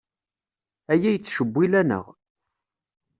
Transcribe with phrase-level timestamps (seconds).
[0.91, 2.05] Aya yettcewwil-aneɣ.